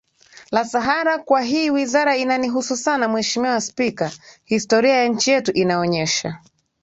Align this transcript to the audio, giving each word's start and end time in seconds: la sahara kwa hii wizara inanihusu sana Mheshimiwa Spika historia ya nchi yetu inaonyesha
la 0.51 0.65
sahara 0.65 1.17
kwa 1.19 1.41
hii 1.41 1.69
wizara 1.69 2.17
inanihusu 2.17 2.77
sana 2.77 3.07
Mheshimiwa 3.07 3.61
Spika 3.61 4.11
historia 4.43 4.93
ya 4.95 5.07
nchi 5.07 5.31
yetu 5.31 5.51
inaonyesha 5.51 6.39